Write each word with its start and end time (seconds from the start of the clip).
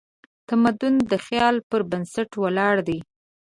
تمدن 0.49 0.93
د 1.11 1.13
خیال 1.25 1.55
پر 1.69 1.81
بنسټ 1.89 2.29
ولاړ 2.43 2.75
دی. 2.87 2.99